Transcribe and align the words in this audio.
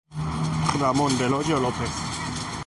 Ramón 0.79 1.15
del 1.19 1.31
Hoyo 1.35 1.59
López. 1.59 1.89